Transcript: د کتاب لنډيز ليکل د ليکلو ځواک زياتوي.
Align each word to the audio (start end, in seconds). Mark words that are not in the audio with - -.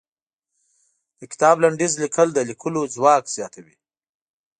د 1.19 1.21
کتاب 1.31 1.55
لنډيز 1.63 1.93
ليکل 2.03 2.27
د 2.33 2.39
ليکلو 2.49 2.81
ځواک 2.95 3.23
زياتوي. 3.35 3.75